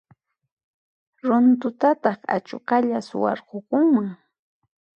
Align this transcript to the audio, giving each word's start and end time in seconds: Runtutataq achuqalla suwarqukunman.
Runtutataq 1.27 2.19
achuqalla 2.35 2.99
suwarqukunman. 3.07 4.07